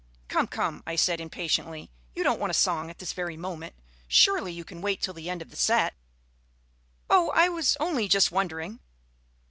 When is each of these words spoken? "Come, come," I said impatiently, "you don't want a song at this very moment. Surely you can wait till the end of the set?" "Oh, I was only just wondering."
"Come, 0.29 0.47
come," 0.47 0.81
I 0.87 0.95
said 0.95 1.21
impatiently, 1.21 1.91
"you 2.15 2.23
don't 2.23 2.39
want 2.39 2.49
a 2.49 2.55
song 2.55 2.89
at 2.89 2.97
this 2.97 3.13
very 3.13 3.37
moment. 3.37 3.75
Surely 4.07 4.51
you 4.51 4.63
can 4.63 4.81
wait 4.81 4.99
till 4.99 5.13
the 5.13 5.29
end 5.29 5.43
of 5.43 5.51
the 5.51 5.55
set?" 5.55 5.93
"Oh, 7.07 7.29
I 7.35 7.49
was 7.49 7.77
only 7.79 8.07
just 8.07 8.31
wondering." 8.31 8.79